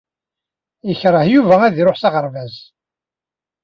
Ikṛeh 0.91 1.25
Yuba 1.33 1.55
ad 1.63 1.75
iṛuḥ 1.81 1.97
s 1.99 2.03
aɣerbaz. 2.07 2.55